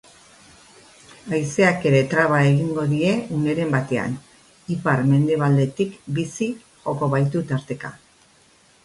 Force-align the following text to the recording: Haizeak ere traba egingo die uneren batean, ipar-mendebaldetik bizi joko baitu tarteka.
Haizeak 1.35 1.83
ere 1.89 1.99
traba 2.13 2.39
egingo 2.53 2.85
die 2.93 3.11
uneren 3.35 3.75
batean, 3.77 4.15
ipar-mendebaldetik 4.77 5.93
bizi 6.19 6.49
joko 6.87 7.11
baitu 7.13 7.45
tarteka. 7.53 7.93